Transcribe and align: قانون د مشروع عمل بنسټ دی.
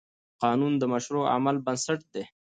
قانون 0.43 0.73
د 0.77 0.83
مشروع 0.93 1.25
عمل 1.35 1.55
بنسټ 1.65 1.99
دی. 2.13 2.23